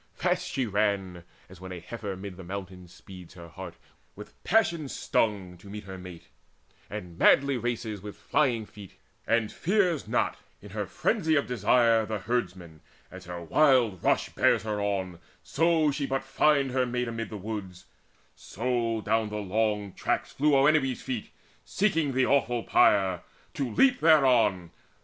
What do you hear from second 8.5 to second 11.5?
feet, And fears not, in her frenzy of